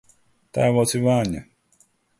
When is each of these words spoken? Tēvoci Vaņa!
Tēvoci 0.59 1.03
Vaņa! 1.07 1.47